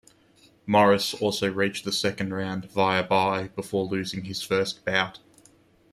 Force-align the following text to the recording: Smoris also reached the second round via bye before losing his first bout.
Smoris 0.67 1.13
also 1.21 1.53
reached 1.53 1.85
the 1.85 1.91
second 1.91 2.33
round 2.33 2.65
via 2.71 3.03
bye 3.03 3.49
before 3.49 3.85
losing 3.85 4.23
his 4.23 4.41
first 4.41 4.83
bout. 4.83 5.19